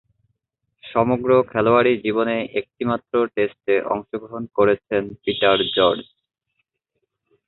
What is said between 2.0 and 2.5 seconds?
জীবনে